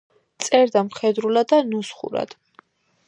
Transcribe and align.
წერდა 0.45 0.81
მხედრულად 0.87 1.49
და 1.53 1.59
ნუსხურად. 1.69 2.35